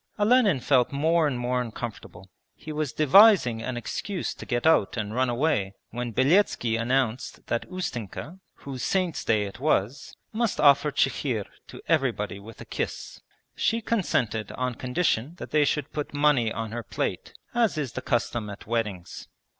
[0.17, 2.27] Olenin felt more and more uncomfortable.
[2.55, 7.69] He was devising an excuse to get out and run away when Beletski announced that
[7.71, 13.21] Ustenka, whose saint's day it was, must offer chikhir to everybody with a kiss.
[13.55, 18.01] She consented on condition that they should put money on her plate, as is the
[18.01, 19.27] custom at weddings.